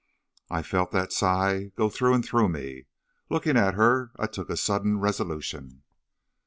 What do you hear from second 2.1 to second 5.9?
and through me. Looking at her I took a sudden resolution.